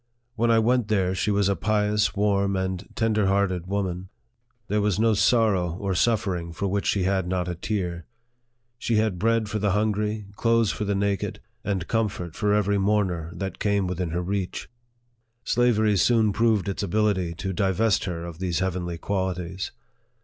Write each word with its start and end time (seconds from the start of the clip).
When 0.35 0.49
I 0.49 0.57
went 0.57 0.87
there, 0.87 1.13
she 1.13 1.29
was 1.29 1.47
a 1.47 1.55
pious, 1.55 2.15
warm, 2.15 2.55
and 2.55 2.87
ten 2.95 3.13
der 3.13 3.27
hearted 3.27 3.67
woman. 3.67 4.09
There 4.67 4.81
was 4.81 4.99
no 4.99 5.13
sorrow 5.13 5.75
or 5.75 5.93
suffer 5.93 6.35
ing 6.35 6.53
for 6.53 6.67
which 6.67 6.87
she 6.87 7.03
had 7.03 7.27
not 7.27 7.47
a 7.47 7.53
tear. 7.53 8.07
She 8.79 8.95
had 8.95 9.19
bread 9.19 9.47
for 9.47 9.59
the 9.59 9.73
hungry, 9.73 10.25
clothes 10.35 10.71
for 10.71 10.85
the 10.85 10.95
naked, 10.95 11.39
and 11.63 11.87
comfort 11.87 12.35
for 12.35 12.51
every 12.51 12.79
mourner 12.79 13.31
that 13.35 13.59
"came 13.59 13.85
within 13.85 14.09
her 14.09 14.23
reach. 14.23 14.67
Slavery 15.43 15.95
soon 15.97 16.33
proved 16.33 16.67
its 16.67 16.81
ability 16.81 17.35
to 17.35 17.53
divest 17.53 18.05
her 18.05 18.25
of 18.25 18.39
these 18.39 18.57
heavenly 18.57 18.97
qualities. 18.97 19.71